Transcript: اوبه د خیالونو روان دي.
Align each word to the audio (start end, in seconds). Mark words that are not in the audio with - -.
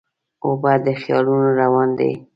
اوبه 0.43 0.73
د 0.85 0.87
خیالونو 1.01 1.49
روان 1.61 1.89
دي. 1.99 2.11